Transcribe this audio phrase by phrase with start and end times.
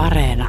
[0.00, 0.48] Areena.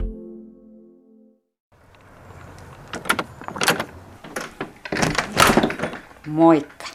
[6.28, 6.86] Moikka.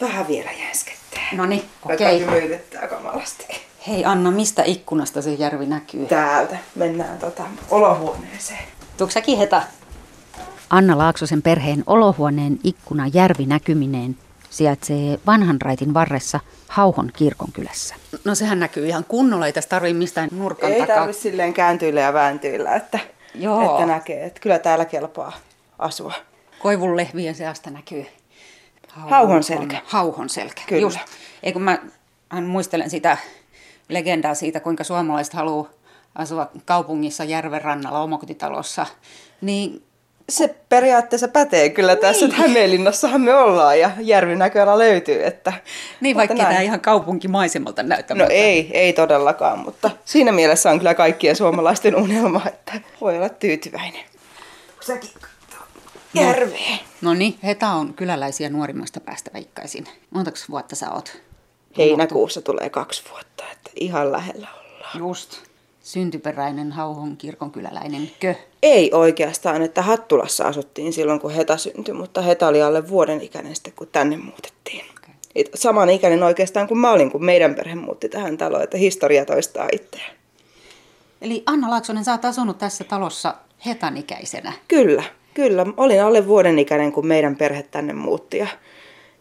[0.00, 1.22] Vähän vielä jänskettää.
[1.32, 2.20] No niin, okei.
[2.20, 3.46] hymyilyttää kamalasti.
[3.86, 6.06] Hei Anna, mistä ikkunasta se järvi näkyy?
[6.06, 8.64] Täältä mennään tota olohuoneeseen.
[9.08, 9.62] Säkin heta?
[10.70, 14.16] Anna Laaksosen perheen olohuoneen ikkuna järvi näkymineen
[14.56, 17.94] sijaitsee vanhan raitin varressa Hauhon kirkonkylässä.
[18.24, 20.96] No sehän näkyy ihan kunnolla, ei tässä tarvitse mistään nurkan Ei takaa.
[20.96, 22.98] tarvitse silleen kääntyillä ja vääntyillä, että,
[23.34, 23.70] Joo.
[23.74, 25.32] että näkee, että kyllä täällä kelpaa
[25.78, 26.12] asua.
[26.58, 28.06] Koivun lehvien seasta näkyy
[28.88, 29.82] Hauhon selkä.
[29.84, 30.82] Hauhon selkä, Kyllä.
[30.82, 30.98] just.
[31.42, 31.78] Ei kun mä
[32.28, 33.16] hän muistelen sitä
[33.88, 35.68] legendaa siitä, kuinka suomalaiset haluaa
[36.14, 38.86] asua kaupungissa järven rannalla omakotitalossa,
[39.40, 39.82] niin
[40.28, 45.26] Se periaatteessa pätee kyllä tässä, että Hämeenlinnassahan me ollaan ja järvi näköala löytyy.
[45.26, 45.52] Että,
[46.00, 46.48] Niin, vaikka näin.
[46.48, 48.16] tämä ihan kaupunkimaisemalta näyttää.
[48.16, 53.28] No ei, ei todellakaan, mutta siinä mielessä on kyllä kaikkien suomalaisten unelma, että voi olla
[53.28, 54.02] tyytyväinen.
[54.80, 55.10] Säkin
[56.14, 56.78] järveen.
[57.00, 59.86] No niin, Heta on kyläläisiä nuorimmasta päästä veikkaisin.
[60.10, 61.16] Montako vuotta sä oot?
[61.78, 64.98] Heinäkuussa tulee kaksi vuotta, että ihan lähellä ollaan.
[64.98, 65.42] Just.
[65.84, 68.34] Syntyperäinen Hauhon kirkon kyläläinen kö.
[68.62, 73.54] Ei oikeastaan, että Hattulassa asuttiin silloin, kun Heta syntyi, mutta Heta oli alle vuoden ikäinen
[73.54, 74.84] sitten, kun tänne muutettiin.
[75.34, 79.24] Et Saman ikäinen oikeastaan kuin mä olin, kun meidän perhe muutti tähän taloon, että historia
[79.24, 80.16] toistaa itseään.
[81.22, 83.34] Eli Anna Laaksonen, sä oot asunut tässä talossa
[83.66, 84.52] Hetan ikäisenä.
[84.68, 85.02] Kyllä,
[85.34, 85.66] kyllä.
[85.76, 88.46] Olin alle vuoden ikäinen, kun meidän perhe tänne muutti ja,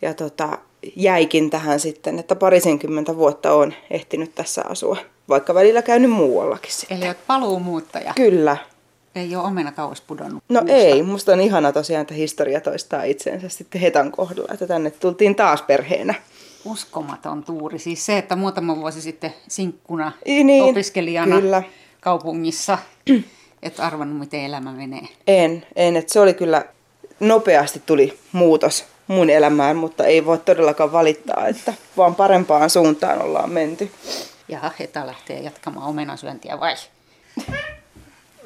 [0.02, 0.58] ja tota,
[0.96, 4.98] jäikin tähän sitten, että parisenkymmentä vuotta on ehtinyt tässä asua,
[5.30, 6.98] vaikka välillä käynyt muuallakin sitten.
[6.98, 8.14] Eli oot paluumuuttaja.
[8.16, 8.58] Kyllä.
[9.16, 10.44] Ei ole omena kauas pudonnut.
[10.50, 10.76] No puusta.
[10.76, 15.36] ei, musta on ihana tosiaan, että historia toistaa itseensä sitten Hetan kohdalla, että tänne tultiin
[15.36, 16.14] taas perheenä.
[16.66, 17.80] Uskomaton tuuri.
[17.80, 21.64] Siis se, että muutama vuosi sitten sinkkuna I niin, opiskelijana kyllä.
[22.02, 22.78] kaupungissa,
[23.64, 25.08] et arvannut, miten elämä menee.
[25.28, 26.66] En, en, että se oli kyllä,
[27.20, 33.50] nopeasti tuli muutos mun elämään, mutta ei voi todellakaan valittaa, että vaan parempaan suuntaan ollaan
[33.50, 33.92] menty.
[34.54, 36.76] Ja Heta lähtee jatkamaan omenasyöntiä vai?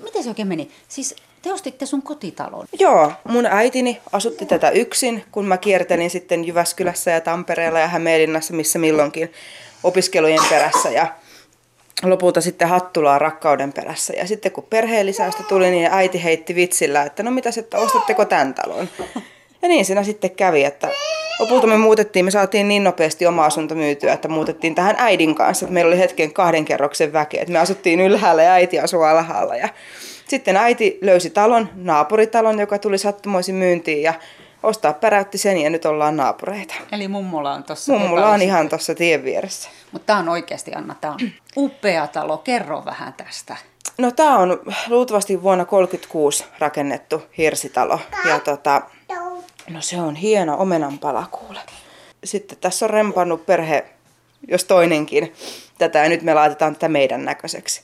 [0.03, 0.71] Miten se oikein meni?
[0.87, 2.67] Siis te ostitte sun kotitalon.
[2.79, 8.53] Joo, mun äitini asutti tätä yksin, kun mä kiertelin sitten Jyväskylässä ja Tampereella ja Hämeenlinnassa,
[8.53, 9.33] missä milloinkin
[9.83, 11.07] opiskelujen perässä ja
[12.03, 14.13] lopulta sitten Hattulaa rakkauden perässä.
[14.13, 18.53] Ja sitten kun perheellisäystä tuli, niin äiti heitti vitsillä, että no mitäs, että ostatteko tämän
[18.53, 18.89] talon?
[19.61, 20.89] Ja niin siinä sitten kävi, että
[21.39, 25.65] lopulta me muutettiin, me saatiin niin nopeasti oma asunto myytyä, että muutettiin tähän äidin kanssa.
[25.65, 29.55] Että meillä oli hetken kahden kerroksen väkeä, että me asuttiin ylhäällä ja äiti asui alhaalla.
[29.55, 29.69] Ja
[30.27, 34.13] sitten äiti löysi talon, naapuritalon, joka tuli sattumoisin myyntiin ja
[34.63, 36.73] ostaa päräytti sen ja nyt ollaan naapureita.
[36.91, 37.93] Eli mummola on tuossa.
[37.93, 39.69] Mummulla on ihan tuossa tien vieressä.
[39.91, 41.19] Mutta tämä on oikeasti, Anna, tämä on
[41.63, 42.37] upea talo.
[42.37, 43.57] Kerro vähän tästä.
[43.97, 47.99] No tämä on luultavasti vuonna 1936 rakennettu hirsitalo.
[48.29, 48.81] Ja tota,
[49.69, 51.59] no se on hieno omenan palakuule.
[52.23, 53.85] Sitten tässä on rempannut perhe,
[54.47, 55.33] jos toinenkin,
[55.77, 57.81] tätä ja nyt me laitetaan tätä meidän näköiseksi.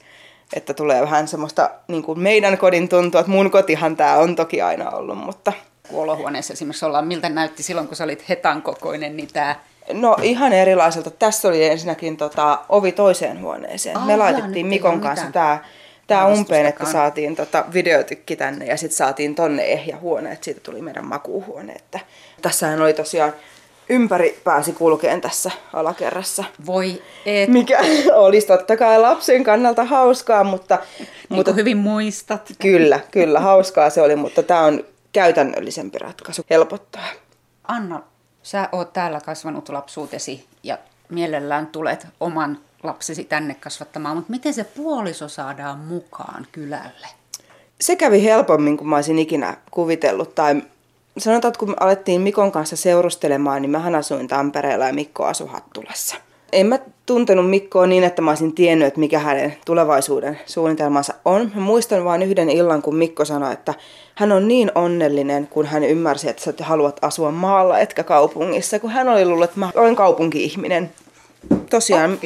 [0.53, 4.61] Että tulee vähän semmoista niin kuin meidän kodin tuntua, että mun kotihan tämä on toki
[4.61, 5.53] aina ollut, mutta
[5.93, 9.55] olohuoneessa esimerkiksi ollaan, miltä näytti silloin, kun sä olit Hetan kokoinen, niin tämä...
[9.93, 11.09] No ihan erilaiselta.
[11.09, 13.97] Tässä oli ensinnäkin tota, ovi toiseen huoneeseen.
[13.97, 15.59] Ai Me laitettiin Mikon kanssa mitään
[16.07, 20.61] tämä tää umpeen, että saatiin tota, videotykki tänne ja sitten saatiin tonne ehjähuone, että siitä
[20.61, 21.73] tuli meidän makuuhuone.
[21.73, 21.99] Että
[22.41, 23.33] tässähän oli tosiaan
[23.89, 26.43] ympäri pääsi kulkeen tässä alakerrassa.
[26.65, 27.79] Voi et, Mikä
[28.13, 32.51] olisi totta kai lapsen kannalta hauskaa, mutta, niin mutta hyvin muistat.
[32.61, 37.07] kyllä, kyllä hauskaa se oli, mutta tämä on käytännöllisempi ratkaisu, helpottaa.
[37.67, 38.03] Anna,
[38.43, 40.77] sä oot täällä kasvanut lapsuutesi ja
[41.09, 47.07] mielellään tulet oman lapsesi tänne kasvattamaan, mutta miten se puoliso saadaan mukaan kylälle?
[47.83, 50.35] se kävi helpommin kuin mä olisin ikinä kuvitellut.
[50.35, 50.61] Tai
[51.17, 55.47] sanotaan, että kun me alettiin Mikon kanssa seurustelemaan, niin mähän asuin Tampereella ja Mikko asui
[55.47, 56.15] Hattulassa.
[56.51, 61.51] En mä tuntenut Mikkoa niin, että mä olisin tiennyt, että mikä hänen tulevaisuuden suunnitelmansa on.
[61.55, 63.73] Mä muistan vain yhden illan, kun Mikko sanoi, että
[64.15, 68.89] hän on niin onnellinen, kun hän ymmärsi, että sä haluat asua maalla etkä kaupungissa, kun
[68.89, 70.91] hän oli luullut, että mä olen kaupunki-ihminen.
[71.69, 72.19] Tosiaan,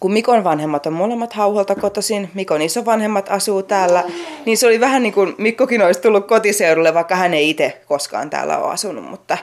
[0.00, 4.04] kun Mikon vanhemmat on molemmat hauholta kotoisin, Mikon isovanhemmat asuu täällä,
[4.44, 8.30] niin se oli vähän niin kuin Mikkokin olisi tullut kotiseudulle, vaikka hän ei itse koskaan
[8.30, 9.38] täällä ole asunut, mutta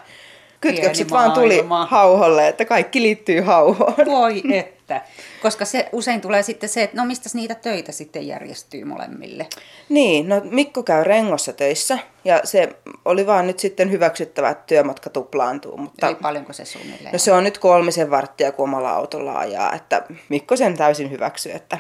[0.61, 1.85] kytkökset vaan tuli maailma.
[1.85, 3.94] hauholle, että kaikki liittyy hauhoon.
[4.05, 4.41] Voi
[4.83, 5.01] että.
[5.41, 9.47] Koska se usein tulee sitten se, että no mistä niitä töitä sitten järjestyy molemmille.
[9.89, 12.69] Niin, no Mikko käy Rengossa töissä ja se
[13.06, 15.77] oli vaan nyt sitten hyväksyttävä, että työmatka tuplaantuu.
[15.77, 19.74] Mutta Eli paljonko se suunnilleen no se on nyt kolmisen varttia, kun omalla autolla ajaa,
[19.74, 21.77] että Mikko sen täysin hyväksyy, että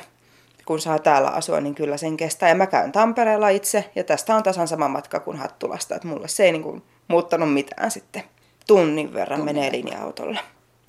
[0.65, 2.49] kun saa täällä asua, niin kyllä sen kestää.
[2.49, 6.27] Ja mä käyn Tampereella itse ja tästä on tasan sama matka kuin Hattulasta, että mulle
[6.27, 8.23] se ei niin kuin muuttanut mitään sitten.
[8.67, 10.39] Tunnin verran Tunnin menee linja-autolla.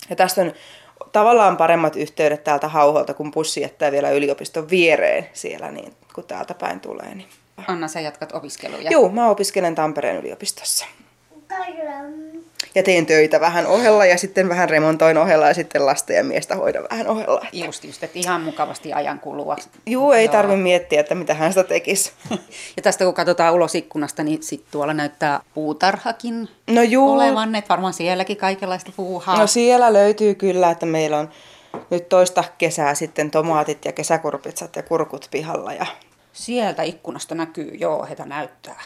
[0.09, 0.53] Ja tästä on
[1.15, 6.53] tavallaan paremmat yhteydet täältä Hauholta, kun bussi jättää vielä yliopiston viereen siellä, niin kun täältä
[6.53, 7.15] päin tulee.
[7.15, 7.27] Niin.
[7.67, 8.91] Anna, sä jatkat opiskeluja.
[8.91, 10.85] Joo, mä opiskelen Tampereen yliopistossa.
[12.75, 16.55] Ja teen töitä vähän ohella ja sitten vähän remontoin ohella ja sitten lasten ja miestä
[16.55, 17.45] hoidan vähän ohella.
[17.53, 19.55] Just, just, että ihan mukavasti ajan kulua.
[19.85, 20.31] Juu, ei Joo.
[20.31, 22.11] tarvi miettiä, että mitä hän sitä tekisi.
[22.77, 27.11] Ja tästä kun katsotaan ulos ikkunasta, niin sitten tuolla näyttää puutarhakin No juu.
[27.13, 29.37] olevan, että varmaan sielläkin kaikenlaista puuhaa.
[29.39, 31.29] No siellä löytyy kyllä, että meillä on
[31.89, 35.73] nyt toista kesää sitten tomaatit ja kesäkurpitsat ja kurkut pihalla.
[35.73, 35.85] Ja...
[36.33, 38.81] Sieltä ikkunasta näkyy, joo, heitä näyttää.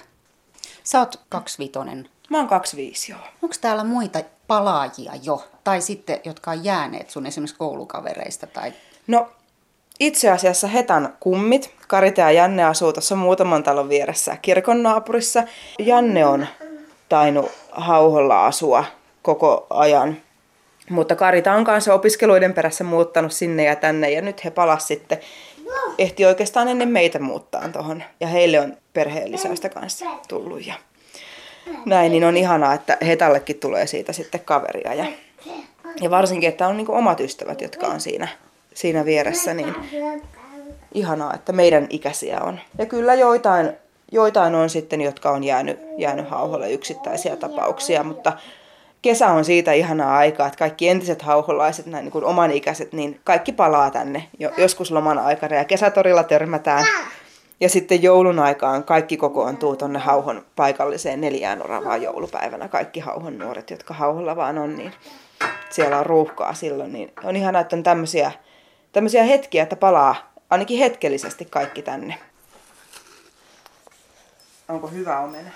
[0.83, 2.09] Sä oot kaksivitonen.
[2.29, 3.21] Mä oon 25, joo.
[3.41, 5.47] Onko täällä muita palaajia jo?
[5.63, 8.47] Tai sitten, jotka on jääneet sun esimerkiksi koulukavereista?
[8.47, 8.73] Tai...
[9.07, 9.29] No
[9.99, 15.43] itse asiassa Hetan kummit, Karita ja Janne asuu tuossa muutaman talon vieressä kirkon naapurissa.
[15.79, 16.47] Janne on
[17.09, 18.85] tainnut hauholla asua
[19.21, 20.17] koko ajan.
[20.89, 25.19] Mutta Karita on kanssa opiskeluiden perässä muuttanut sinne ja tänne ja nyt he palas sitten.
[25.97, 28.03] Ehti oikeastaan ennen meitä muuttaa tuohon.
[28.19, 30.67] Ja heille on perheen lisäystä kanssa tullut.
[30.67, 30.73] Ja
[31.85, 34.93] näin, niin on ihanaa, että Hetallekin tulee siitä sitten kaveria.
[34.93, 35.05] Ja,
[36.01, 38.27] ja varsinkin, että on niin omat ystävät, jotka on siinä,
[38.73, 39.75] siinä vieressä, niin
[40.93, 42.59] ihanaa, että meidän ikäisiä on.
[42.77, 43.71] Ja kyllä joitain,
[44.11, 48.33] joitain on sitten, jotka on jäänyt, jäänyt hauholle yksittäisiä tapauksia, mutta
[49.01, 53.19] kesä on siitä ihanaa aikaa, että kaikki entiset hauholaiset, näin niin kuin oman ikäiset, niin
[53.23, 56.85] kaikki palaa tänne jo, joskus loman aikana ja kesätorilla törmätään.
[57.59, 62.67] Ja sitten joulun aikaan kaikki kokoontuu tuonne Hauhon paikalliseen neljään oravaan joulupäivänä.
[62.67, 64.93] Kaikki Hauhon nuoret, jotka Hauholla vaan on, niin
[65.69, 66.93] siellä on ruuhkaa silloin.
[66.93, 68.31] Niin on ihanaa, että on tämmöisiä,
[68.91, 72.17] tämmöisiä hetkiä, että palaa ainakin hetkellisesti kaikki tänne.
[74.69, 75.49] Onko hyvä omena?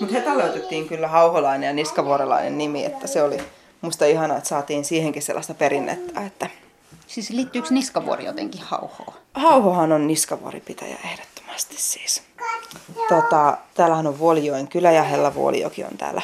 [0.00, 3.36] Mutta heta löytettiin kyllä hauholainen ja niskavuorelainen nimi, että se oli
[3.80, 6.46] musta ihanaa, että saatiin siihenkin sellaista perinnettä, että
[7.08, 9.14] Siis liittyykö niskavuori jotenkin hauhoon?
[9.34, 12.22] Hauhohan on niskavuoripitäjä ehdottomasti siis.
[13.08, 16.22] Tota, täällähän on Vuolijoen kylä ja Hella Vuolijoki on täällä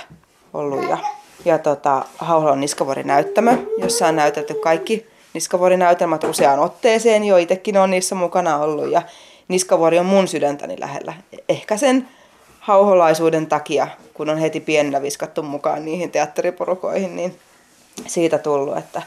[0.55, 0.89] ollut.
[0.89, 0.99] Ja,
[1.45, 7.25] ja tota, Hauholla on niskavuorinäyttämö, jossa on näytelty kaikki niskavuorinäytelmät useaan otteeseen.
[7.25, 9.03] Jo itsekin on niissä mukana ollut ja
[9.49, 11.15] niskavuori on mun sydäntäni lähellä.
[11.49, 12.09] Ehkä sen
[12.61, 17.39] hauholaisuuden takia, kun on heti pienellä viskattu mukaan niihin teatteriporukoihin, niin
[18.07, 19.03] siitä tullut, että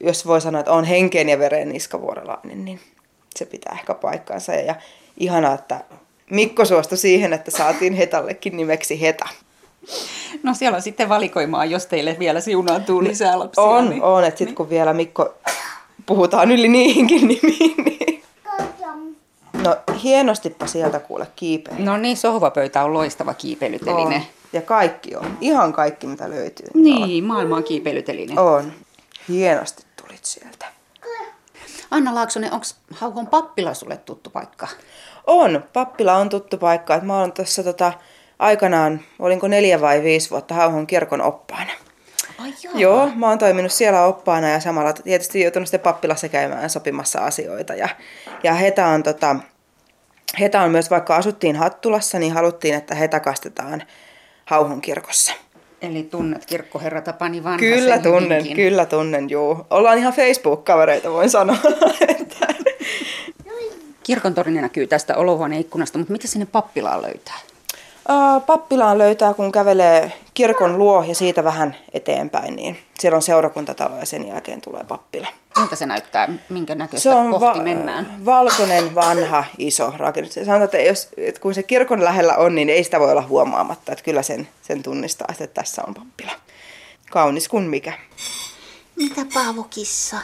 [0.00, 2.80] jos voi sanoa, että on henkeen ja vereen niskavuorelainen, niin
[3.36, 4.52] se pitää ehkä paikkaansa.
[4.52, 4.74] Ja,
[5.18, 5.84] ihanaa, että
[6.30, 9.28] Mikko suostui siihen, että saatiin Hetallekin nimeksi Heta.
[10.42, 13.64] No siellä on sitten valikoimaa, jos teille vielä siunaantuu lisää lapsia.
[13.64, 14.02] On, niin...
[14.02, 14.24] on.
[14.24, 15.34] Että sitten kun vielä Mikko
[16.06, 18.22] puhutaan yli niihinkin nimiin, niin...
[19.64, 21.74] No hienostipa sieltä kuule kiipeä.
[21.78, 24.16] No niin, sohvapöytä on loistava kiipeilyteline.
[24.16, 24.22] On.
[24.52, 25.38] Ja kaikki on.
[25.40, 26.66] Ihan kaikki, mitä löytyy.
[26.74, 28.40] niin Niin, maailma on kiipeilyteline.
[28.40, 28.72] On.
[29.28, 29.85] Hienosti
[30.26, 30.66] sieltä.
[31.90, 34.68] Anna Laaksonen, onko Hauhon pappila sulle tuttu paikka?
[35.26, 35.64] On.
[35.72, 37.00] Pappila on tuttu paikka.
[37.00, 37.92] Mä oon tuossa tota,
[38.38, 41.72] aikanaan, olinko neljä vai viisi vuotta Hauhon kirkon oppaana.
[42.38, 42.74] Ai joo.
[42.76, 47.74] Joo, mä oon toiminut siellä oppaana ja samalla tietysti joutunut sitten pappilassa käymään sopimassa asioita.
[47.74, 47.88] Ja,
[48.42, 49.36] ja Heta on tota,
[50.40, 53.82] Heta on myös, vaikka asuttiin Hattulassa, niin haluttiin, että Heta kastetaan
[54.44, 55.32] Hauhon kirkossa.
[55.86, 58.56] Eli tunnet kirkkoherra Tapani Vanhasen Kyllä tunnen, hyvinkin.
[58.56, 59.66] kyllä tunnen, juu.
[59.70, 61.56] Ollaan ihan Facebook-kavereita, voin sanoa.
[62.08, 62.46] Että-
[64.02, 67.38] Kirkon torni näkyy tästä olohuoneen ikkunasta, mutta mitä sinne pappilaan löytää?
[68.08, 73.96] Ää, Pappilaan löytää, kun kävelee kirkon luo ja siitä vähän eteenpäin, niin siellä on seurakuntatalo
[73.98, 75.26] ja sen jälkeen tulee pappila.
[75.58, 76.28] Miltä se näyttää?
[76.48, 78.24] Minkä näköistä Se on kohti va- mennään?
[78.24, 80.34] valkoinen, vanha, iso rakennus.
[80.34, 83.92] Sanotaan, että, jos, että kun se kirkon lähellä on, niin ei sitä voi olla huomaamatta.
[83.92, 86.32] Että kyllä sen, sen tunnistaa, että tässä on pappila.
[87.10, 87.92] Kaunis kuin mikä.
[88.96, 90.16] Mitä Paavo-kissa?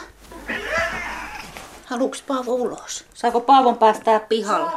[1.85, 3.05] Haluuks Paavo ulos?
[3.13, 4.71] Saako Paavon päästää pihalle?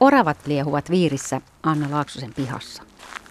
[0.00, 2.82] Oravat liehuvat viirissä Anna Laaksosen pihassa.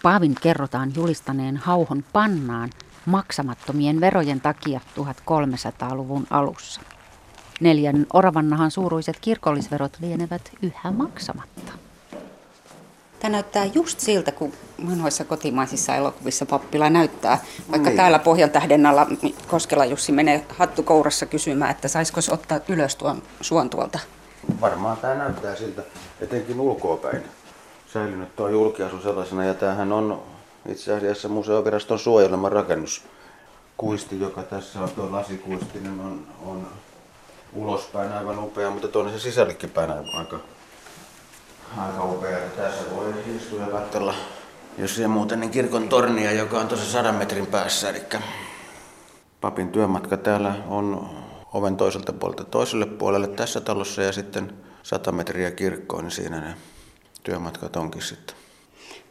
[0.04, 2.70] Paavin kerrotaan julistaneen hauhon pannaan
[3.06, 6.82] maksamattomien verojen takia 1300-luvun alussa.
[7.62, 11.72] Neljän oravannahan suuruiset kirkollisverot lienevät yhä maksamatta.
[13.20, 14.54] Tämä näyttää just siltä, kun
[14.90, 17.38] vanhoissa kotimaisissa elokuvissa pappila näyttää.
[17.72, 17.98] Vaikka Niin.
[17.98, 22.96] täällä Pohjan tähden alla niin Koskela Jussi menee hattu kourassa kysymään, että saisiko ottaa ylös
[22.96, 24.00] tuon suon tuolta.
[24.62, 25.84] Varmaan tämä näyttää siltä,
[26.22, 27.24] etenkin ulkoapäin
[27.94, 29.46] säilynyt tuo julkiasu sellaisena.
[29.46, 30.24] Ja tämähän on
[30.70, 33.04] itse asiassa museoviraston suojelema rakennus.
[33.78, 36.68] Kuisti, joka tässä on tuo lasikuistinen, on, on
[37.54, 40.40] ulospäin aivan upea, mutta tuonne se sisällekin päin aika,
[41.78, 42.40] aika upea.
[42.40, 44.14] Ja tässä voi istua ja katsella,
[44.78, 47.90] jos ei muuten, niin kirkon tornia, joka on tuossa sadan metrin päässä.
[47.90, 48.02] Eli
[49.42, 51.10] papin työmatka täällä on
[51.54, 54.54] oven toiselta puolelta toiselle puolelle tässä talossa ja sitten
[54.86, 56.56] 100 metriä kirkkoon, niin siinä ne
[57.24, 58.36] työmatkat onkin sitten.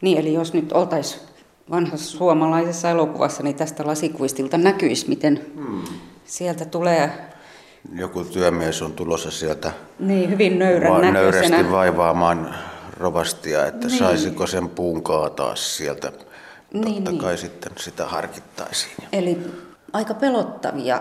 [0.00, 1.22] Niin, eli jos nyt oltaisiin
[1.70, 5.82] vanhassa suomalaisessa elokuvassa, niin tästä lasikuistilta näkyisi, miten hmm.
[6.24, 7.12] sieltä tulee
[7.94, 11.20] Joku työmies on tulossa sieltä niin hyvin nöyrän näköisenä.
[11.20, 12.54] nöyrästi vaivaamaan
[12.96, 13.88] rovastia, että Niin.
[13.88, 13.98] niin.
[13.98, 16.12] saisiko sen puun kaataa sieltä.
[16.72, 17.20] Niin, Totta niin.
[17.20, 18.92] kai sitten sitä harkittaisiin.
[19.12, 19.38] Eli
[19.92, 21.00] aika pelottavia,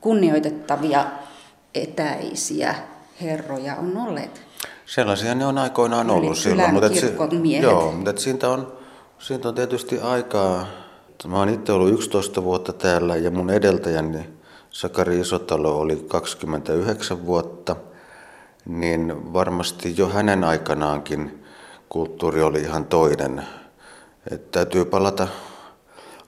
[0.00, 1.06] kunnioitettavia,
[1.74, 2.74] etäisiä
[3.20, 4.42] herroja on olleet.
[4.86, 6.72] Sellaisia ne on aikoinaan ollut kylän silloin.
[6.72, 6.86] Mutta
[7.24, 7.62] et miehet.
[7.62, 8.72] Joo, mutta et siitä, on,
[9.18, 10.66] siitä on tietysti aikaa.
[11.28, 14.28] Mä oon itse ollut 11 vuotta täällä ja mun edeltäjäni
[14.70, 17.76] Sakari Isotalo oli 29 vuotta.
[18.66, 21.44] Niin varmasti jo hänen aikanaankin
[21.88, 23.44] kulttuuri oli ihan toinen.
[24.30, 25.28] Et täytyy palata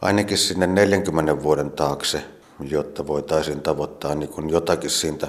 [0.02, 2.24] ainakin sinne 40 vuoden taakse,
[2.60, 5.28] jotta voitaisiin tavoittaa niin jotakin siitä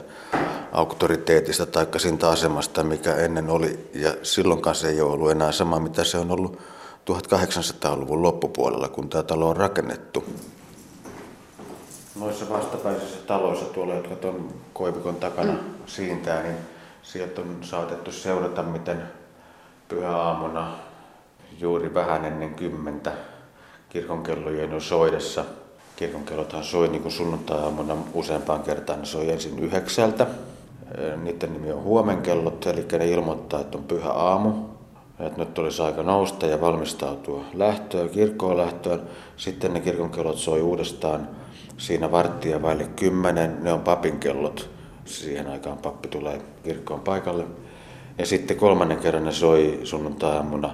[0.71, 3.89] auktoriteetista tai siitä asemasta, mikä ennen oli.
[3.93, 6.59] Ja silloinkaan se ei ole ollut enää sama, mitä se on ollut
[7.11, 10.23] 1800-luvun loppupuolella, kun tämä talo on rakennettu.
[12.19, 15.59] Noissa vastapäisissä taloissa tuolla, jotka tuon koivikon takana mm.
[15.85, 16.55] siintää, niin
[17.03, 19.03] sieltä on saatettu seurata, miten
[19.87, 20.77] pyhäaamuna
[21.59, 23.11] juuri vähän ennen kymmentä
[23.89, 25.45] kirkonkellojen jo soidessa.
[25.95, 28.99] Kirkonkellothan soi niin kuin sunnuntai-aamuna useampaan kertaan.
[28.99, 30.27] Ne soi ensin yhdeksältä.
[31.23, 34.51] Niiden nimi on huomenkellot, eli ne ilmoittaa, että on pyhä aamu.
[35.19, 39.01] Että nyt olisi aika nousta ja valmistautua lähtöön, kirkkoon lähtöön.
[39.37, 41.27] Sitten ne kirkonkellot soi uudestaan
[41.77, 43.57] siinä varttia vaille kymmenen.
[43.63, 44.69] Ne on papin kellot.
[45.05, 47.45] Siihen aikaan pappi tulee kirkkoon paikalle.
[48.17, 50.71] Ja sitten kolmannen kerran ne soi sunnuntai-aamuna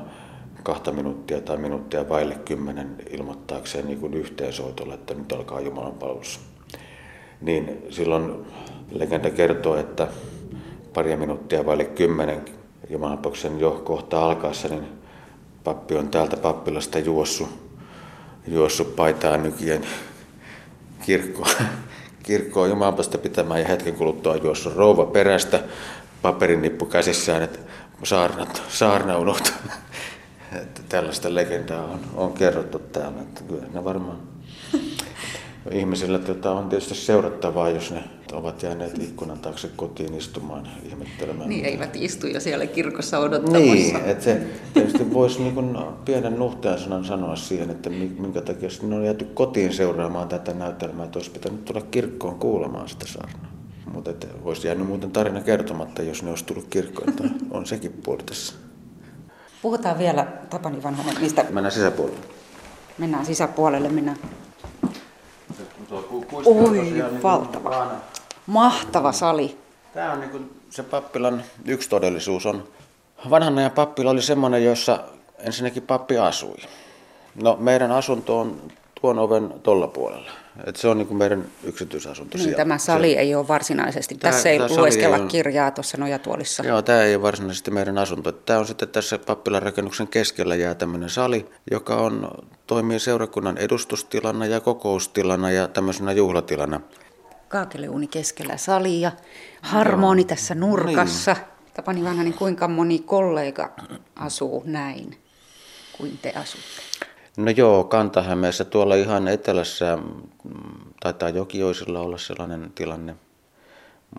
[0.63, 6.39] kahta minuuttia tai minuuttia vaille kymmenen ilmoittaakseen niin yhteensoitolle, että nyt alkaa Jumalan palvelus.
[7.41, 8.45] Niin silloin
[8.93, 10.07] legenda kertoo, että
[10.93, 12.45] pari minuuttia vaille kymmenen
[12.89, 14.87] Jumalanpalveluksen jo kohta alkaessa, niin
[15.63, 17.49] pappi on täältä pappilasta juossut,
[18.47, 19.85] juossut paitaa nykien
[21.05, 21.49] kirkkoon,
[22.23, 25.59] kirkkoon Jumalanpalvelusta pitämään ja hetken kuluttua juossut rouva perästä
[26.21, 27.59] paperinippu käsissään, että
[28.03, 29.13] saarna, saarna.
[30.61, 33.21] Että tällaista legendaa on, on kerrottu täällä.
[33.21, 34.17] Että kyllä ne varmaan
[35.71, 38.03] ihmisille tota, on tietysti seurattavaa, jos ne
[38.33, 41.49] ovat jääneet ikkunan taakse kotiin istumaan ihmettelemään.
[41.49, 43.59] Niin mitä- eivät istu jo siellä kirkossa odottamassa.
[43.73, 44.41] Niin, että se
[44.73, 49.05] tietysti voisi niin kuin pienen nuhtajan sanan sanoa siihen, että mi- minkä takia sinne on
[49.05, 53.51] jääty kotiin seuraamaan tätä näytelmää, että olisi pitänyt tulla kirkkoon kuulemaan sitä saarnaa.
[53.93, 57.91] Mutta että olisi jäänyt muuten tarina kertomatta, jos ne olisi tullut kirkkoon, että on sekin
[58.03, 58.53] puoli tässä.
[59.61, 62.19] Puhutaan vielä, Tapani Vanhanen, mistä Mennään sisäpuolelle.
[62.97, 63.89] mennään sisäpuolelle.
[63.89, 64.17] Mennään.
[65.91, 66.05] Oi,
[66.45, 67.87] Oi, valtava.
[68.47, 69.57] Mahtava sali.
[69.93, 72.63] Tämä on niin kuin se pappilan yksi todellisuus on.
[73.29, 74.99] Vanhan ajan pappila oli semmoinen, jossa
[75.39, 76.57] ensinnäkin pappi asui.
[77.35, 78.61] No meidän asunto on
[79.03, 80.31] tuon oven tuolla puolella.
[80.65, 84.15] Et se on niin kuin meidän yksityisasunto Niin, tämä sali Se- ei ole varsinaisesti.
[84.15, 86.63] Tää- Tässä ei lueskella ei kirjaa tuossa nojatuolissa.
[86.65, 88.31] Joo, tämä ei ole varsinaisesti meidän asunto.
[88.31, 92.31] Tämä on sitten tässä pappilan rakennuksen keskellä jää tämmöinen sali, joka on,
[92.67, 96.81] toimii seurakunnan edustustilana ja kokoustilana ja tämmöisenä juhlatilana.
[97.47, 99.11] Kaakeleuni keskellä salia,
[99.61, 101.33] harmoni tässä nurkassa.
[101.33, 101.73] Niin.
[101.73, 103.71] Tapani Vanhanen, kuinka moni kollega
[104.15, 105.17] asuu näin
[105.97, 106.81] kuin te asutte?
[107.37, 110.53] No joo, Kantahämeessä tuolla ihan etelässä mm,
[110.99, 113.15] taitaa Jokioisilla olla sellainen tilanne.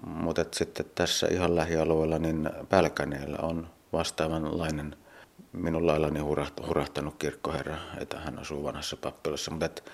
[0.06, 4.97] Mutta sitten tässä ihan lähialueella niin Pälkäneellä on vastaavanlainen
[5.52, 9.50] minun laillani huraht- hurahtanut kirkkoherra, että hän asuu vanhassa pappilassa.
[9.50, 9.92] Mutta et,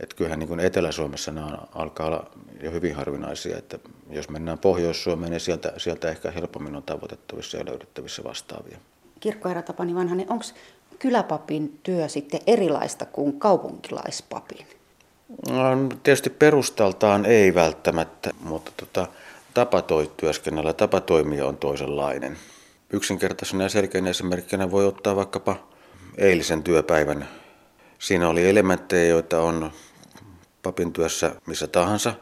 [0.00, 2.30] et kyllähän niin Etelä-Suomessa nämä alkaa olla
[2.62, 3.78] jo hyvin harvinaisia, että
[4.10, 8.78] jos mennään Pohjois-Suomeen, niin sieltä, sieltä ehkä helpommin on tavoitettavissa ja löydettävissä vastaavia.
[9.20, 10.44] Kirkkoherra Tapani Vanhanen, onko
[10.98, 14.66] kyläpapin työ sitten erilaista kuin kaupunkilaispapin?
[15.50, 19.06] No, tietysti perustaltaan ei välttämättä, mutta tota,
[19.54, 22.36] tapa toi työskennellä, tapa toimia on toisenlainen.
[22.92, 25.56] yksinkertaisena ja selkeänä esimerkkinä voi ottaa vaikkapa
[26.18, 27.28] eilisen työpäivän.
[27.98, 29.70] Siinä oli elementtejä, joita on
[30.62, 32.14] papin työssä missä tahansa.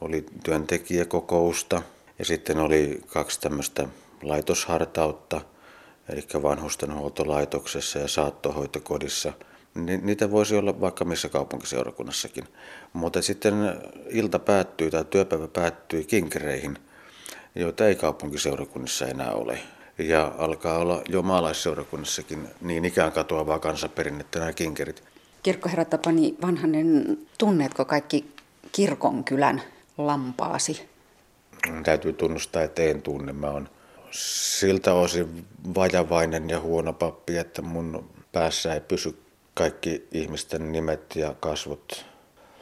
[0.00, 1.82] Oli työntekijäkokousta
[2.18, 3.88] ja sitten oli kaksi tämmöistä
[4.22, 5.40] laitoshartautta,
[6.08, 9.32] eli vanhustenhuoltolaitoksessa ja saattohoitokodissa.
[10.02, 12.44] Niitä voisi olla vaikka missä kaupunkiseurakunnassakin.
[12.92, 13.54] Mutta sitten
[14.10, 16.78] ilta päättyy tai työpäivä päättyy kinkereihin,
[17.54, 19.58] joita ei kaupunkiseurakunnissa enää ole.
[19.98, 25.02] Ja alkaa olla jo maalaisseurakunnassakin niin ikään katoavaa kansanperinnettä nämä kinkerit.
[25.42, 28.32] Kirkkoherra Tapani Vanhanen, tunneetko kaikki
[28.72, 29.62] kirkonkylän
[29.98, 30.88] lampaasi?
[31.84, 33.32] Täytyy tunnustaa, että en tunne.
[33.32, 33.68] Mä oon
[34.10, 39.22] siltä osin vajavainen ja huono pappi, että mun päässä ei pysy
[39.54, 42.04] kaikki ihmisten nimet ja kasvot.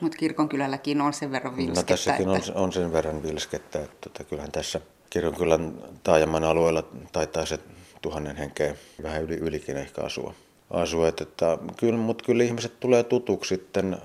[0.00, 1.80] Mutta kirkonkylälläkin on sen verran vilskettä.
[1.80, 2.52] No tässäkin että...
[2.52, 7.58] on, on sen verran vilskettä, että tota, kyllähän tässä kirkonkylän taajaman alueella taitaa se
[8.02, 10.34] tuhannen henkeä vähän yli, ylikin ehkä asua.
[10.70, 13.96] asua että, että, kyllä, mutta kyllä ihmiset tulee tutuksi sitten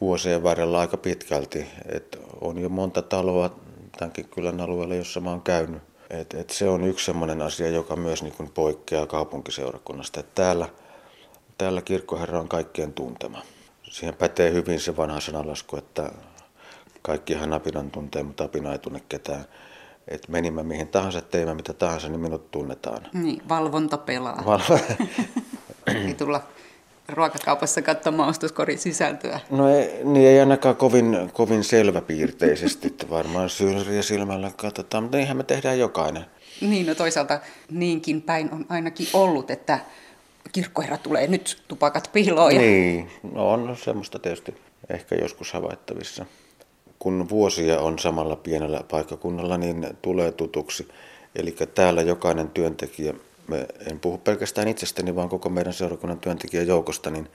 [0.00, 1.66] vuosien varrella aika pitkälti.
[1.88, 3.60] Et on jo monta taloa
[3.98, 5.91] tämänkin kylän alueella, jossa mä oon käynyt.
[6.12, 10.20] Et, et se on yksi sellainen asia, joka myös niin poikkeaa kaupunkiseurakunnasta.
[10.20, 10.68] Et täällä,
[11.58, 13.42] täällä kirkkoherra on kaikkien tuntema.
[13.82, 16.12] Siihen pätee hyvin se vanha sanalasku, että
[17.02, 19.44] kaikkihan apinan tuntee, mutta apina ei tunne ketään.
[20.08, 23.08] Että menimme mihin tahansa, teimme mitä tahansa, niin minut tunnetaan.
[23.12, 24.42] Niin, valvonta pelaa.
[24.46, 24.60] Val-
[26.06, 26.42] ei tulla
[27.12, 29.40] ruokakaupassa katsomaan ostoskorin sisältöä?
[29.50, 35.36] No ei, niin ei ainakaan kovin, kovin selväpiirteisesti, että varmaan syrjiä silmällä katsotaan, mutta niinhän
[35.36, 36.24] me tehdään jokainen.
[36.60, 37.40] Niin, no toisaalta
[37.70, 39.78] niinkin päin on ainakin ollut, että
[40.52, 42.54] kirkkoherra tulee nyt tupakat piiloon.
[42.54, 42.60] Ja...
[42.60, 44.54] Niin, no on semmoista tietysti
[44.90, 46.26] ehkä joskus havaittavissa.
[46.98, 50.88] Kun vuosia on samalla pienellä paikkakunnalla, niin tulee tutuksi.
[51.36, 53.14] Eli täällä jokainen työntekijä
[53.90, 57.28] en puhu pelkästään itsestäni, vaan koko meidän seurakunnan työntekijäjoukosta, niin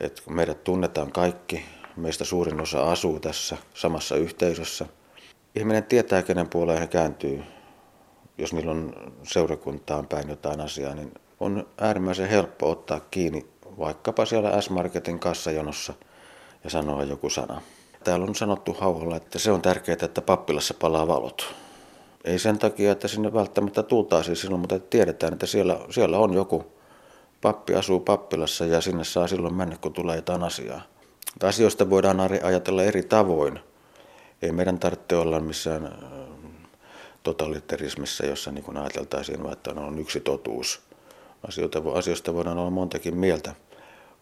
[0.00, 1.64] että kun meidät tunnetaan kaikki,
[1.96, 4.86] meistä suurin osa asuu tässä samassa yhteisössä.
[5.54, 7.42] Ihminen tietää, kenen puoleen he kääntyy,
[8.38, 13.46] jos niillä on seurakuntaan päin jotain asiaa, niin on äärimmäisen helppo ottaa kiinni
[13.78, 15.94] vaikkapa siellä S-Marketin kassajonossa
[16.64, 17.62] ja sanoa joku sana.
[18.04, 21.54] Täällä on sanottu hauholla, että se on tärkeää, että pappilassa palaa valot.
[22.24, 26.64] Ei sen takia, että sinne välttämättä tultaisiin silloin, mutta tiedetään, että siellä, siellä on joku
[27.40, 30.82] pappi asuu pappilassa ja sinne saa silloin mennä, kun tulee jotain asiaa.
[31.42, 33.60] Asioista voidaan ajatella eri tavoin.
[34.42, 35.92] Ei meidän tarvitse olla missään äh,
[37.22, 40.80] totalitarismissa, jossa niin kuin ajateltaisiin, että on yksi totuus.
[41.48, 43.54] Asioita, asioista voidaan olla montakin mieltä,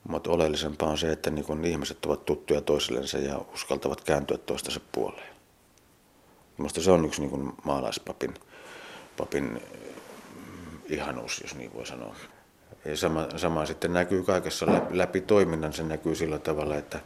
[0.08, 4.80] mutta oleellisempaa on se, että niin kuin ihmiset ovat tuttuja toisillensa ja uskaltavat kääntyä toistensa
[4.92, 5.32] puoleen.
[6.58, 8.34] Minusta se on yksi niin kuin maalaispapin
[9.16, 9.80] papin eh,
[10.88, 12.16] ihanuus, jos niin voi sanoa.
[12.84, 15.72] Ja sama, sama sitten näkyy kaikessa läpi, toiminnan.
[15.72, 17.00] Se näkyy sillä tavalla, että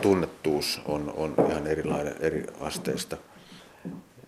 [0.00, 3.16] tunnettuus on, on ihan erilainen eri asteista.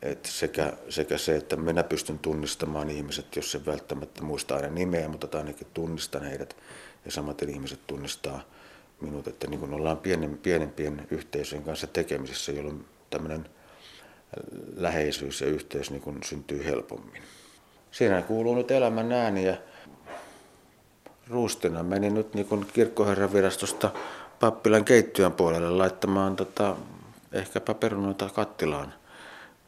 [0.02, 5.08] Et sekä, sekä se, että minä pystyn tunnistamaan ihmiset, jos se välttämättä muista aina nimeä,
[5.08, 6.56] mutta ainakin tunnistan heidät.
[7.04, 8.40] Ja samaten ihmiset tunnistaa
[9.00, 13.46] minut, että niin kuin ollaan pienen, pienempien yhteisöjen kanssa tekemisissä, jolloin tämmöinen
[14.76, 17.22] läheisyys ja yhteys niin kuin syntyy helpommin.
[17.90, 19.56] Siinä kuuluu nyt elämän ääni ja
[21.30, 23.90] Ruustina meni nyt niin kuin kirkkoherran virastosta
[24.40, 26.76] pappilan keittiön puolelle laittamaan tota,
[27.32, 28.94] ehkäpä perunoita kattilaan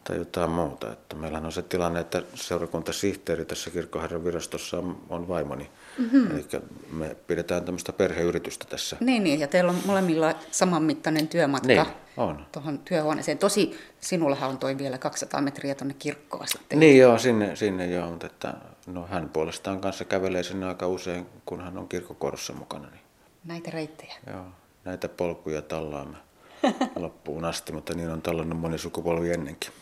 [0.09, 0.93] tai jotain muuta.
[0.93, 5.71] Että meillähän on se tilanne, että seurakuntasihteeri tässä kirkkoherran virastossa on, on vaimoni.
[5.99, 6.31] Mm-hmm.
[6.31, 6.47] Eli
[6.93, 8.97] me pidetään tämmöistä perheyritystä tässä.
[9.01, 12.47] Niin, niin, ja teillä on molemmilla samanmittainen työmatka niin, on.
[12.53, 13.39] tuohon työhuoneeseen.
[13.39, 16.81] Tosi sinullahan on toi vielä 200 metriä tuonne kirkkoon sitten.
[16.81, 18.55] Niin joo, sinne, sinne joo, mutta että,
[18.87, 22.89] no, hän puolestaan kanssa kävelee sinne aika usein, kun hän on kirkkokorossa mukana.
[22.91, 23.01] Niin.
[23.45, 24.15] Näitä reittejä.
[24.27, 24.45] Joo,
[24.85, 26.17] näitä polkuja tallaamme
[26.97, 29.73] loppuun asti, mutta niin on tallannut moni sukupolvi ennenkin.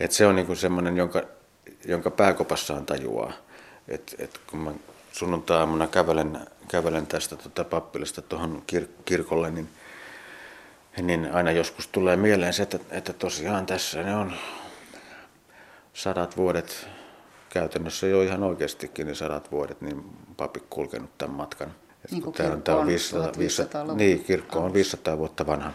[0.00, 1.22] Et se on niinku semmoinen, jonka,
[1.84, 3.32] jonka pääkopassaan tajuaa.
[3.88, 4.72] Et, et kun mä
[5.12, 9.68] sunnuntai-aamuna kävelen, kävelen tästä tota pappilasta tuohon kir- kirkolle, niin,
[11.02, 14.32] niin aina joskus tulee mieleen se, että, että tosiaan tässä ne on
[15.92, 16.88] sadat vuodet,
[17.48, 20.04] käytännössä jo ihan oikeastikin niin sadat vuodet, niin
[20.36, 21.74] papi kulkenut tämän matkan.
[22.10, 25.72] Niin kuin kirkko on, tämä on 500, 500, niin, kirkko on 500 vuotta vanha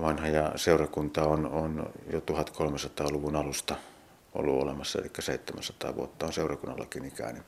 [0.00, 3.76] vanha ja seurakunta on, on jo 1300-luvun alusta
[4.34, 7.44] ollut olemassa, eli 700 vuotta on seurakunnallakin ikäinen.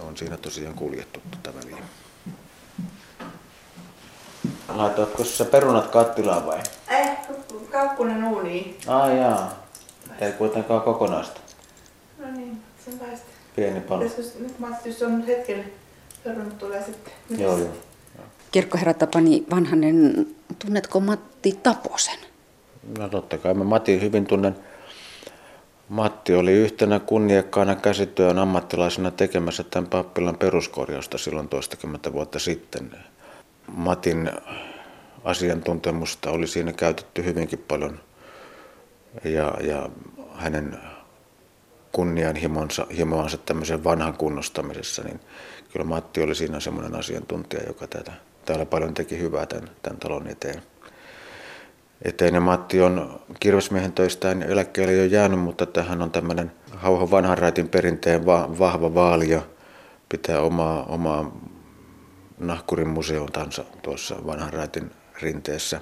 [0.00, 1.76] On siinä tosiaan kuljettu tätä väliä.
[4.68, 6.60] Laitoitko sä perunat kattilaan vai?
[6.88, 7.18] Eh,
[7.70, 8.78] kakkunen uuniin.
[8.86, 9.66] Ah jaa.
[10.20, 11.40] Ei kuitenkaan kokonaista.
[12.18, 13.26] No niin, sen päästä.
[13.56, 14.02] Pieni palo.
[14.38, 15.72] Nyt Matti, jos on hetken
[16.24, 17.12] hörrynnyt tulee sitten.
[17.30, 17.72] Joo, joo.
[18.56, 20.26] Kirkkoherra Tapani Vanhanen,
[20.58, 22.18] tunnetko Matti Taposen?
[22.98, 24.56] No totta kai mä Matti hyvin tunnen.
[25.88, 32.90] Matti oli yhtenä kunniakkaana käsityön ammattilaisena tekemässä tämän pappilan peruskorjausta silloin toistakymmentä vuotta sitten.
[33.66, 34.30] Matin
[35.24, 38.00] asiantuntemusta oli siinä käytetty hyvinkin paljon
[39.24, 39.90] ja, ja
[40.34, 40.78] hänen
[41.92, 42.86] kunnianhimonsa
[43.46, 45.20] tämmöisen vanhan kunnostamisessa, niin
[45.72, 48.12] kyllä Matti oli siinä semmoinen asiantuntija, joka tätä,
[48.46, 50.62] täällä paljon teki hyvää tämän, tämän talon eteen.
[52.02, 52.34] eteen.
[52.34, 57.68] Ja Matti on kirvesmiehen töistään eläkkeelle jo jäänyt, mutta tähän on tämmöinen Hauhon vanhan raitin
[57.68, 59.42] perinteen va, vahva vaali ja
[60.08, 61.40] pitää omaa, omaa
[62.38, 64.90] nahkurin museontansa tuossa vanhan raitin
[65.22, 65.80] rinteessä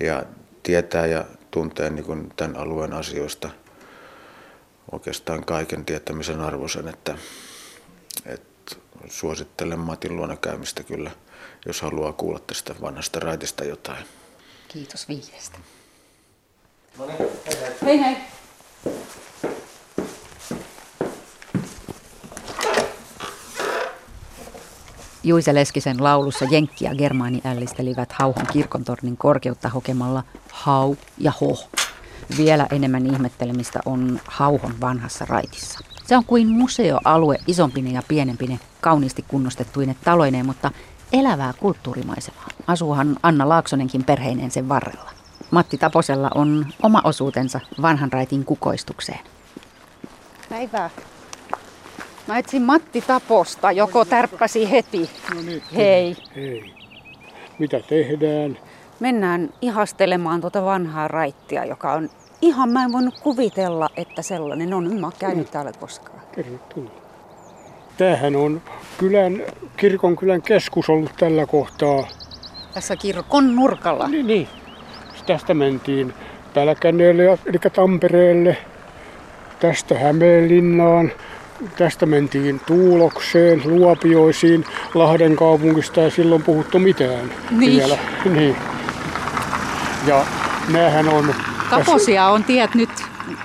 [0.00, 0.24] ja
[0.62, 3.50] tietää ja tuntee niin kuin tämän alueen asioista
[4.92, 7.18] oikeastaan kaiken tietämisen arvoisen, että,
[8.26, 8.49] että
[9.08, 11.10] suosittelen Matin luona käymistä kyllä,
[11.66, 14.04] jos haluaa kuulla tästä vanhasta raitista jotain.
[14.68, 15.58] Kiitos vihjeestä.
[16.98, 17.18] No niin,
[17.82, 17.98] hei hei.
[17.98, 18.16] hei.
[25.22, 31.58] Juise Leskisen laulussa Jenkki ja Germaani ällistelivät Hauhon kirkontornin korkeutta hokemalla hau ja ho.
[32.36, 35.89] Vielä enemmän ihmettelemistä on Hauhon vanhassa raitissa.
[36.10, 40.70] Se on kuin museoalue isompine ja pienempine, kauniisti kunnostettuine taloineen, mutta
[41.12, 42.48] elävää kulttuurimaisemaa.
[42.66, 45.10] Asuuhan Anna Laaksonenkin perheineen sen varrella.
[45.50, 49.18] Matti Taposella on oma osuutensa vanhan raitin kukoistukseen.
[50.48, 50.90] Päivää.
[52.26, 55.10] Mä etsin Matti Taposta, joko tärppäsi heti.
[55.34, 56.16] No niin, Hei.
[56.36, 56.74] Hei.
[57.58, 58.58] Mitä tehdään?
[59.00, 62.10] Mennään ihastelemaan tuota vanhaa raittia, joka on
[62.42, 65.00] ihan, mä en voinut kuvitella, että sellainen on.
[65.00, 66.20] Mä oon käynyt täällä koskaan.
[66.34, 66.90] Tervetuloa.
[67.96, 68.62] Tämähän on
[68.98, 69.42] kylän,
[69.76, 72.06] kirkon kylän keskus ollut tällä kohtaa.
[72.74, 74.08] Tässä kirkon nurkalla.
[74.08, 74.48] Niin, niin.
[75.26, 76.14] Tästä mentiin
[76.54, 78.56] Pälkäneelle, eli Tampereelle,
[79.60, 81.12] tästä Hämeenlinnaan,
[81.78, 87.76] tästä mentiin Tuulokseen, Luopioisiin, Lahden kaupungista ei silloin puhuttu mitään Niin.
[87.76, 87.98] vielä.
[88.24, 88.56] Niin.
[90.06, 90.24] Ja
[90.68, 91.34] näähän on...
[91.70, 92.88] Kaposia on tiet nyt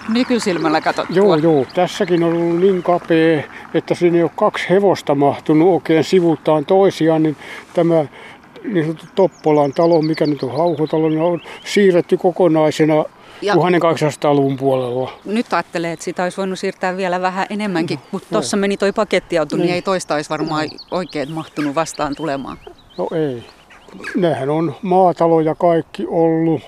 [0.09, 1.15] nykysilmällä katsottua.
[1.15, 1.65] Joo, joo.
[1.75, 7.23] Tässäkin on ollut niin kapea, että siinä ei ole kaksi hevosta mahtunut oikein sivuttaan toisiaan,
[7.23, 7.35] niin
[7.73, 8.05] tämä
[8.63, 13.05] niin sanottu Toppolan talo, mikä nyt on Hauhotalo, niin on siirretty kokonaisena
[13.41, 15.11] Ja- 1800-luvun puolella.
[15.25, 19.55] Nyt ajattelee, että sitä olisi voinut siirtää vielä vähän enemmänkin, mutta tuossa meni toi pakettiauto,
[19.55, 19.73] niin Niin.
[19.75, 22.57] ei toista olisi varmaan oikein mahtunut vastaan tulemaan.
[22.97, 23.43] No ei.
[24.15, 26.61] Nämähän on maataloja kaikki ollut,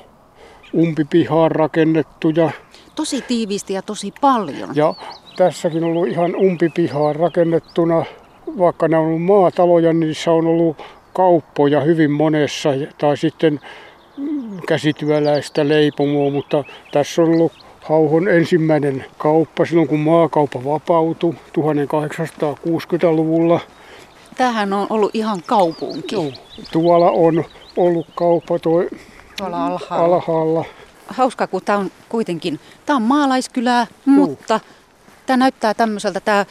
[0.73, 2.49] umpipihaan rakennettuja.
[2.95, 4.69] Tosi tiiviisti ja tosi paljon.
[4.75, 4.93] Ja
[5.35, 8.05] tässäkin on ollut ihan umpipihaan rakennettuna.
[8.57, 10.77] Vaikka ne on ollut maataloja, niin niissä on ollut
[11.13, 12.69] kauppoja hyvin monessa.
[12.97, 13.59] Tai sitten
[14.67, 17.51] käsityöläistä leipomoa, mutta tässä on ollut
[17.81, 23.59] Hauhon ensimmäinen kauppa silloin, kun maakauppa vapautui 1860-luvulla.
[24.35, 26.31] Tämähän on ollut ihan kaupunki Joo.
[26.71, 27.43] Tuolla on
[27.77, 28.89] ollut kauppa toi
[29.37, 30.15] tuolla alhaalla.
[30.15, 30.65] alhaalla.
[31.07, 34.59] Hauska, kun tämä on kuitenkin, tämä on maalaiskylää, mutta
[35.25, 36.45] tämä näyttää tämmöiseltä tämä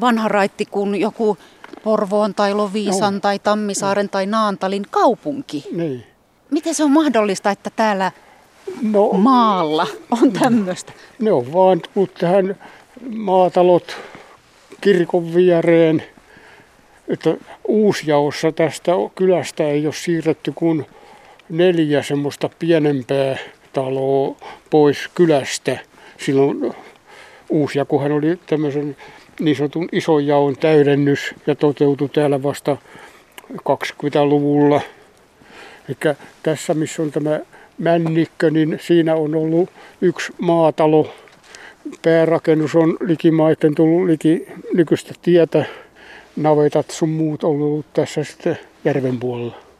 [0.00, 1.38] vanha raitti kuin joku
[1.84, 3.20] Porvoon tai Loviisan Joo.
[3.20, 5.64] tai Tammisaaren tai Naantalin kaupunki.
[5.72, 6.06] Niin.
[6.50, 8.12] Miten se on mahdollista, että täällä
[8.82, 9.86] No, maalla
[10.22, 10.92] on tämmöistä?
[11.18, 12.56] ne on vaan tullut tähän
[13.16, 13.96] maatalot
[14.80, 16.02] kirkon viereen.
[17.08, 17.34] Että
[17.68, 20.86] uusjaossa tästä kylästä ei ole siirretty kuin
[21.52, 23.36] neljä semmoista pienempää
[23.72, 24.36] taloa
[24.70, 25.78] pois kylästä.
[26.18, 26.72] Silloin
[27.50, 28.96] uusjakohan oli tämmöisen
[29.40, 32.76] niin sanotun ison jaon täydennys ja toteutui täällä vasta
[33.52, 34.80] 20-luvulla.
[35.88, 37.40] Eli tässä missä on tämä
[37.78, 41.14] Männikkö, niin siinä on ollut yksi maatalo.
[42.02, 45.64] Päärakennus on likimaiten tullut liki nykyistä tietä.
[46.36, 49.71] Navetat sun muut on ollut tässä sitten järven puolella.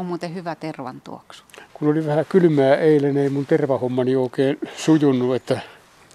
[0.00, 1.44] On muuten hyvä tervan tuoksu.
[1.74, 5.60] Kun oli vähän kylmää eilen, ei mun tervahommani oikein sujunut, että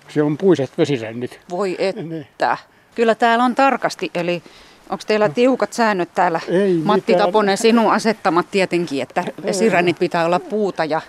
[0.07, 1.39] siellä on puiset vesirännit.
[1.49, 2.13] Voi Niin.
[2.13, 2.57] että.
[2.95, 4.43] Kyllä täällä on tarkasti, eli
[4.89, 6.39] onko teillä tiukat säännöt täällä?
[6.47, 7.27] Ei Matti mitään.
[7.27, 11.01] Taponen, sinun asettamat tietenkin, että vesirännit pitää olla puuta ja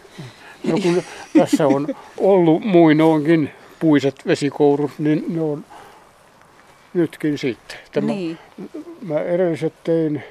[0.65, 1.03] No kun
[1.39, 1.87] tässä on
[2.19, 5.65] ollut muinoinkin puiset vesikourut, niin ne on
[6.95, 7.79] nytkin sitten.
[7.93, 8.39] Tämä, niin.
[9.03, 10.23] Mä edelliset tein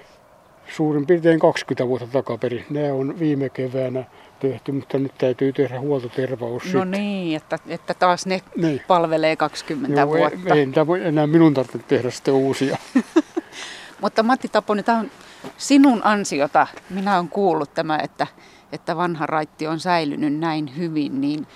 [0.67, 2.65] suurin piirtein 20 vuotta takaperin.
[2.69, 4.03] Nämä on viime keväänä
[4.39, 6.91] tehty, mutta nyt täytyy tehdä huoltotervaus No sitten.
[6.91, 8.81] niin, että, että taas ne Niin.
[8.87, 10.53] palvelee 20 Joo, vuotta.
[10.55, 10.59] ei,
[11.01, 12.77] ei enää minun tarvitse tehdä sitten uusia.
[14.01, 15.11] Mutta Matti Taponi, tämä on
[15.57, 16.67] sinun ansiota.
[16.89, 18.27] Minä olen kuullut tämä, että,
[18.71, 21.47] että vanha raitti on säilynyt näin hyvin, niin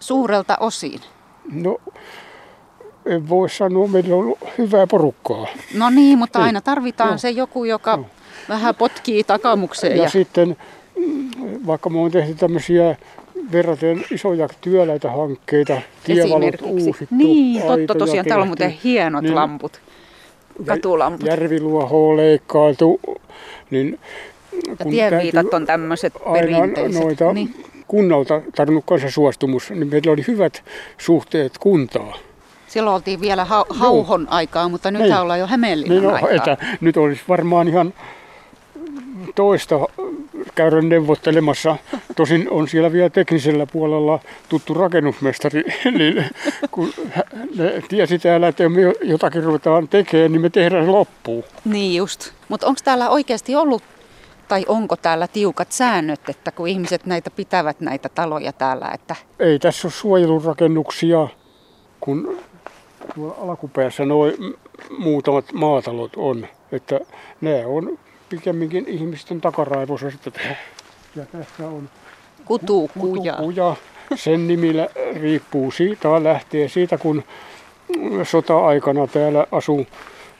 [0.00, 1.00] suurelta osin.
[1.52, 1.78] No,
[3.06, 5.46] en voi sanoa, meillä on ollut hyvää porukkaa.
[5.74, 6.46] No niin, mutta Niin.
[6.46, 7.18] aina tarvitaan Joo.
[7.18, 7.98] se joku, joka
[8.48, 9.96] vähän potkii takamukseen.
[9.96, 10.56] Ja, Ja, sitten,
[11.66, 12.96] vaikka me on tehty tämmöisiä
[13.52, 18.26] verraten isoja työläitä hankkeita, tievalot uusittu, Niin, totta tosiaan.
[18.26, 19.80] Täällä on muuten tehty, hienot niin- lamput,
[20.66, 21.26] katulamput.
[21.26, 23.00] järviluoho on leikkailtu,
[23.70, 23.98] niin
[24.68, 27.02] Ja täytyy on tämmöiset perinteiset.
[27.02, 27.54] noita Niin.
[27.88, 30.62] kunnalta tarvinnut kanssa suostumus, niin meillä oli hyvät
[30.98, 32.16] suhteet kuntaa.
[32.68, 35.14] Silloin oltiin vielä ha- hauhon aikaa, mutta nyt Niin.
[35.16, 36.30] ollaan jo Hämeenlinnan Niin no, aikaa.
[36.52, 37.94] että nyt olisi varmaan ihan
[39.34, 39.88] toista
[40.54, 41.76] käydä neuvottelemassa.
[42.16, 45.64] Tosin on siellä vielä teknisellä puolella tuttu rakennusmestari,
[45.98, 46.24] niin
[46.70, 46.92] kun
[47.56, 51.44] ne tiesi täällä, että me jotakin ruvetaan tekemään, niin me tehdään loppuun.
[51.64, 52.32] Niin just.
[52.48, 53.82] Mutta onko täällä oikeasti ollut,
[54.48, 59.58] tai onko täällä tiukat säännöt, että kun ihmiset näitä pitävät näitä taloja täällä, että Ei
[59.58, 61.28] tässä ole suojelurakennuksia,
[62.00, 62.38] kun
[63.38, 64.32] alkupäässä nuo
[64.98, 67.00] muutamat maatalot on, että
[67.40, 70.06] ne on pikemminkin ihmisten takaraivossa.
[70.06, 70.30] Että
[71.16, 71.88] ja tässä on
[72.44, 73.32] kutukuja.
[73.32, 73.76] Kutukuja.
[74.14, 74.88] Sen nimillä
[75.20, 77.22] riippuu siitä, lähtee siitä, kun
[78.22, 79.86] sota-aikana täällä asuu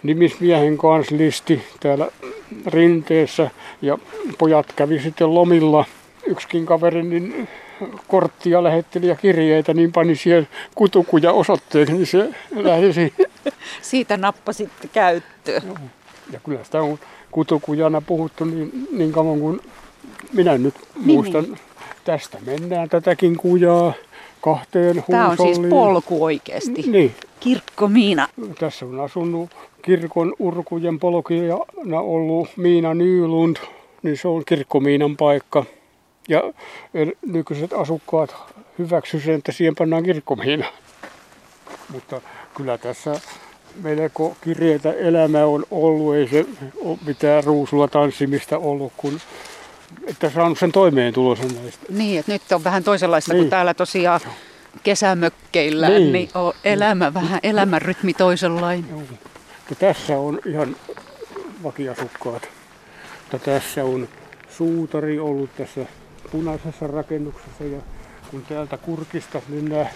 [0.03, 2.09] nimismiehen kanslisti täällä
[2.66, 3.51] rinteessä
[3.83, 3.99] ja
[4.38, 5.85] pojat kävi sitten lomilla.
[6.27, 7.49] Yksikin kaveri niin
[8.09, 13.27] korttia lähetteli ja kirjeitä, niin pani siihen kutukuja osoitteeksi, niin se lähti siihen.
[13.83, 15.62] Siitä nappasitte käyttöön.
[16.33, 16.99] Ja kyllä sitä on
[17.31, 19.61] kutukujana puhuttu niin, niin kauan kuin
[20.33, 21.57] minä nyt muistan.
[22.05, 23.93] Tästä mennään tätäkin kujaa
[24.41, 26.83] kahteen Tämä on siis polku oikeasti.
[26.87, 28.29] Niin, Kirkko Miina.
[28.59, 29.51] tässä on asunut
[29.83, 33.57] kirkon urkujen polkijana ollut Miina Nylund,
[34.03, 35.65] niin se on kirkkomiinan paikka.
[36.29, 36.53] Ja
[37.27, 38.37] nykyiset asukkaat
[38.79, 40.67] hyväksy sen, että siihen pannaan kirkkomiina.
[41.93, 42.21] Mutta
[42.57, 43.21] kyllä tässä
[43.83, 46.47] melko kirjeitä elämä on ollut, ei se
[46.85, 49.21] ole mitään ruusulla tanssimista ollut, kun
[50.07, 51.87] että saanut sen toimeentulonsa näistä.
[51.91, 53.43] Niin, että nyt on vähän toisenlaista Niin.
[53.43, 54.21] kuin täällä tosiaan
[54.83, 56.29] kesämökkeillä, niin, Niin.
[56.35, 58.91] on elämä vähän, elämän rytmi toisenlainen.
[58.91, 58.99] Joo.
[58.99, 60.77] Mutta tässä on ihan
[61.62, 62.49] vakiasukkaat.
[63.33, 64.09] Mutta tässä on
[64.57, 65.81] suutari ollut tässä
[66.33, 67.79] punaisessa rakennuksessa ja
[68.31, 69.89] kun täältä kurkista, niin näet,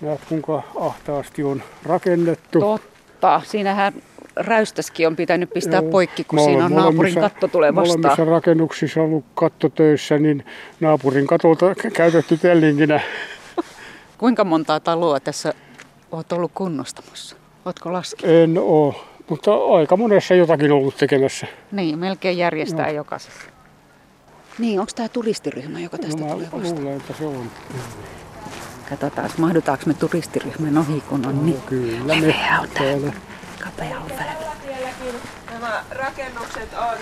[0.00, 2.60] näet kuinka ahtaasti on rakennettu.
[2.60, 2.99] Totta,
[3.44, 3.92] siinähän
[4.36, 5.90] räystäskin on pitänyt pistää Joo.
[5.90, 8.00] poikki, kun siinä on naapurin katto tulee vastaan.
[8.00, 10.44] Molemmissa rakennuksissa ollut kattotöissä, niin
[10.80, 13.00] naapurin katolta käytetty tellinkinä.
[14.18, 15.54] Kuinka montaa taloa tässä
[16.12, 17.36] olet ollut kunnostamassa?
[17.64, 18.36] Oletko laskenut?
[18.36, 18.94] En ole,
[19.28, 21.46] mutta aika monessa jotakin ollut tekemässä.
[21.72, 23.50] Niin, melkein järjestää jokaisessa.
[24.58, 26.80] Niin, onko tämä turistiryhmä, joka tästä No, tulee vastaan?
[26.80, 27.50] luulen, että se on.
[28.90, 33.12] Katsotaan, mahdutaanko me turistiryhmän ohi, kun on niin Kyllä me Kapea on täällä.
[33.64, 34.10] kapea on.
[34.64, 35.14] Sielläkin
[35.50, 36.96] nämä rakennukset on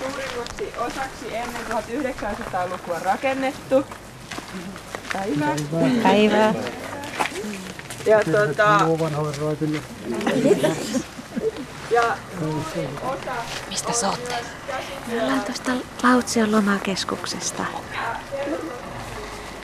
[0.00, 3.84] suurimmaksi osaksi ennen 1900-lukua rakennettu.
[5.12, 5.56] Päivää.
[6.02, 6.54] Päivää.
[8.06, 9.82] Ja tota, Joo, vanhojen raitin.
[11.90, 12.16] ja
[13.68, 14.20] Mistä sä oot?
[15.06, 17.64] Me ollaan tuosta Lautsion lomakeskuksesta.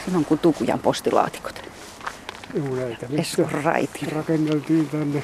[0.09, 1.63] Siinä on kutukujan postilaatikot.
[2.55, 4.13] Joo, näitä nyt Eskon raitin.
[4.13, 5.23] rakenneltiin tänne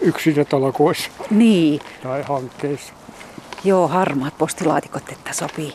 [0.00, 2.92] yksinätalkoissa Niin, tai hankkeissa.
[3.64, 5.74] joo, harmaat postilaatikot, että sopii.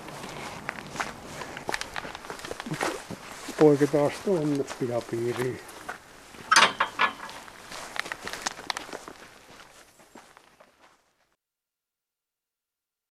[3.60, 5.60] Poiketaan tuonne pihapiiriin.